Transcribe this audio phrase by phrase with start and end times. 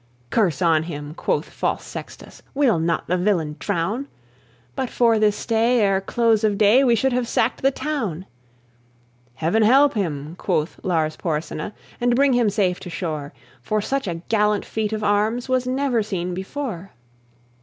[0.31, 4.07] "Curse on him!" quoth false Sextus; "Will not the villain drown?
[4.75, 8.25] But for this stay, ere close of day We should have sacked the town!"
[9.35, 14.23] "Heaven help him!" quoth Lars Porsena, "And bring him safe to shore; For such a
[14.27, 16.93] gallant feat of arms Was never seen before."